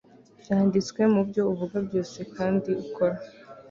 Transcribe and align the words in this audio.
byanditswe 0.41 1.01
mubyo 1.13 1.41
uvuga 1.53 1.77
byose 1.87 2.19
kandi 2.35 2.69
ukora 2.83 3.15